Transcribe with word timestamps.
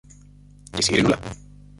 Και 0.71 0.81
συ, 0.83 0.91
Ειρηνούλα; 0.93 1.19